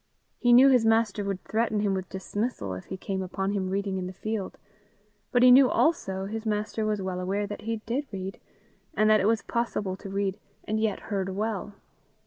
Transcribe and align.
He 0.39 0.51
knew 0.51 0.69
his 0.69 0.83
master 0.83 1.23
would 1.23 1.43
threaten 1.43 1.79
him 1.81 1.93
with 1.93 2.09
dismissal 2.09 2.73
if 2.73 2.85
he 2.85 2.97
came 2.97 3.21
upon 3.21 3.51
him 3.51 3.69
reading 3.69 3.99
in 3.99 4.07
the 4.07 4.13
field, 4.13 4.57
but 5.31 5.43
he 5.43 5.51
knew 5.51 5.69
also 5.69 6.25
his 6.25 6.43
master 6.43 6.87
was 6.87 7.03
well 7.03 7.19
aware 7.19 7.45
that 7.45 7.61
he 7.61 7.75
did 7.85 8.07
read, 8.11 8.39
and 8.95 9.07
that 9.11 9.19
it 9.21 9.27
was 9.27 9.43
possible 9.43 9.95
to 9.97 10.09
read 10.09 10.39
and 10.63 10.79
yet 10.79 10.99
herd 11.11 11.29
well. 11.35 11.75